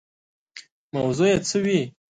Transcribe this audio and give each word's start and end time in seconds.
موضوع 0.95 1.27
یې 1.31 1.37
څه 1.47 1.57
وي. 1.65 1.81